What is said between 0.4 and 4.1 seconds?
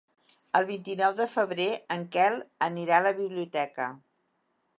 El vint-i-nou de febrer en Quel anirà a la biblioteca.